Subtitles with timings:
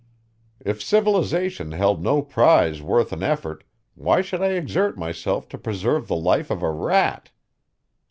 [0.65, 3.63] If civilization held no prize worth an effort,
[3.93, 7.29] why should I exert myself to preserve the life of a rat?